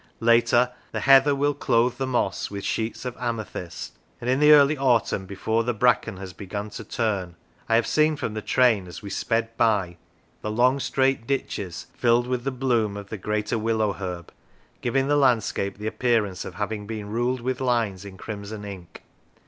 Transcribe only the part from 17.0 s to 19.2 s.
ruled with lines in crimson ink.